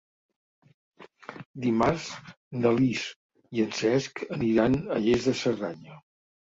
Dimarts 1.67 2.07
na 2.65 2.73
Lis 2.81 3.07
i 3.59 3.67
en 3.69 3.73
Cesc 3.83 4.27
aniran 4.41 4.83
a 4.99 5.03
Lles 5.07 5.31
de 5.33 5.41
Cerdanya. 5.47 6.05